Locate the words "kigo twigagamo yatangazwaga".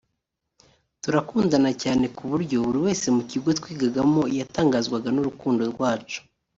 3.29-5.09